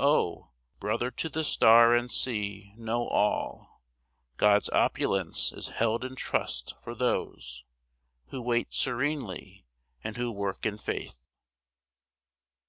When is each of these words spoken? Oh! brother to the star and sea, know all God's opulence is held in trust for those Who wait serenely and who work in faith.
Oh! 0.00 0.48
brother 0.80 1.08
to 1.12 1.28
the 1.28 1.44
star 1.44 1.94
and 1.94 2.10
sea, 2.10 2.72
know 2.76 3.06
all 3.06 3.80
God's 4.36 4.68
opulence 4.70 5.52
is 5.52 5.68
held 5.68 6.04
in 6.04 6.16
trust 6.16 6.74
for 6.80 6.96
those 6.96 7.62
Who 8.30 8.42
wait 8.42 8.74
serenely 8.74 9.66
and 10.02 10.16
who 10.16 10.32
work 10.32 10.66
in 10.66 10.78
faith. 10.78 11.20